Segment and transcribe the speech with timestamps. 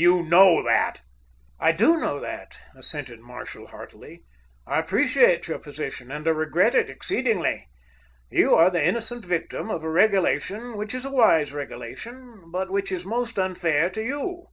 [0.00, 1.02] You know that."
[1.58, 4.22] "I do know that," assented Marshall heartily.
[4.64, 7.66] "I appreciate your position, and I regret it exceedingly.
[8.30, 12.92] You are the innocent victim of a regulation which is a wise regulation, but which
[12.92, 14.46] is most unfair to you.